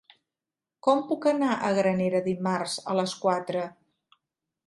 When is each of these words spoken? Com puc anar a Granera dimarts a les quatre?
Com 0.87 1.01
puc 1.09 1.27
anar 1.31 1.51
a 1.67 1.69
Granera 1.81 2.23
dimarts 2.29 2.77
a 2.93 2.95
les 3.01 3.13
quatre? 3.27 3.67